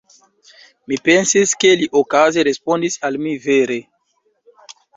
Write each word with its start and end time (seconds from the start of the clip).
Mi 0.91 0.97
pensis, 1.09 1.53
ke 1.65 1.73
li 1.83 1.89
okaze 2.01 2.47
respondis 2.49 2.99
al 3.11 3.21
mi 3.27 3.37
vere. 3.47 3.81